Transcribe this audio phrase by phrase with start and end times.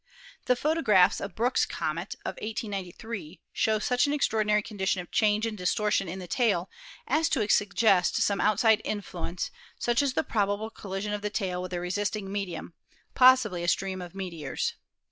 [0.45, 5.55] The photographs of Brook's comet of 1893 showed such an extraordinary condition of change and
[5.55, 6.71] distortion in the tail
[7.07, 11.71] as to suggest some outside influence, such as the probable collision of the tail with
[11.73, 12.73] a resisting medium,
[13.13, 14.73] pos sibly a stream of meteors.